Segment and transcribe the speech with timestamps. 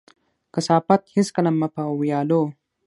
[0.53, 2.41] کثافات هيڅکله مه په ويالو،